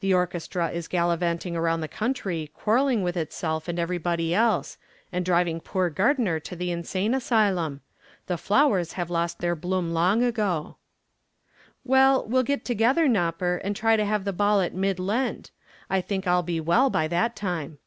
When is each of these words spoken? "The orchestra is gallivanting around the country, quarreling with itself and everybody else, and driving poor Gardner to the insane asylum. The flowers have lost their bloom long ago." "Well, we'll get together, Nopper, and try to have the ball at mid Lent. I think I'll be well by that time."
"The 0.00 0.12
orchestra 0.12 0.70
is 0.72 0.88
gallivanting 0.88 1.54
around 1.54 1.80
the 1.80 1.86
country, 1.86 2.50
quarreling 2.54 3.04
with 3.04 3.16
itself 3.16 3.68
and 3.68 3.78
everybody 3.78 4.34
else, 4.34 4.78
and 5.12 5.24
driving 5.24 5.60
poor 5.60 5.90
Gardner 5.90 6.40
to 6.40 6.56
the 6.56 6.72
insane 6.72 7.14
asylum. 7.14 7.80
The 8.26 8.36
flowers 8.36 8.94
have 8.94 9.10
lost 9.10 9.38
their 9.38 9.54
bloom 9.54 9.92
long 9.92 10.24
ago." 10.24 10.78
"Well, 11.84 12.26
we'll 12.26 12.42
get 12.42 12.64
together, 12.64 13.06
Nopper, 13.06 13.60
and 13.62 13.76
try 13.76 13.94
to 13.94 14.04
have 14.04 14.24
the 14.24 14.32
ball 14.32 14.60
at 14.60 14.74
mid 14.74 14.98
Lent. 14.98 15.52
I 15.88 16.00
think 16.00 16.26
I'll 16.26 16.42
be 16.42 16.58
well 16.58 16.90
by 16.90 17.06
that 17.06 17.36
time." 17.36 17.78